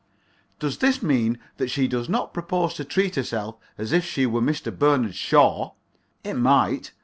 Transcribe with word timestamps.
Does 0.57 0.79
this 0.79 1.03
mean 1.03 1.37
that 1.57 1.69
she 1.69 1.87
does 1.87 2.09
not 2.09 2.33
propose 2.33 2.73
to 2.73 2.83
treat 2.83 3.13
herself 3.17 3.57
as 3.77 3.91
if 3.91 4.03
she 4.03 4.25
were 4.25 4.41
Mr. 4.41 4.75
Bernard 4.75 5.13
Shaw? 5.13 5.73
It 6.23 6.33
might. 6.33 6.91